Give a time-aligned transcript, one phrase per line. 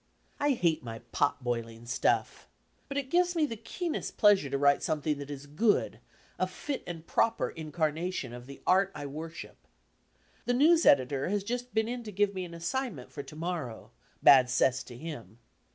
[0.39, 2.49] I hate my "pot boiling" stuff.
[2.87, 5.99] But it gives me the keen est pleasure to write something that is good,
[6.39, 9.57] a fit and proper incarnation of the art I worship.
[10.45, 13.91] The news editor has just been in to give me an assignment for to morrow,
[14.23, 15.37] bad 'cess to him.